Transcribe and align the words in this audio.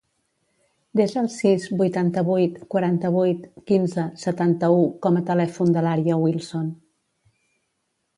Desa 0.99 1.17
el 1.23 1.27
sis, 1.33 1.65
vuitanta-vuit, 1.81 2.55
quaranta-vuit, 2.75 3.43
quinze, 3.71 4.05
setanta-u 4.23 4.79
com 5.07 5.21
a 5.21 5.23
telèfon 5.29 5.77
de 5.77 5.85
l'Ària 5.89 6.19
Wilson. 6.23 6.73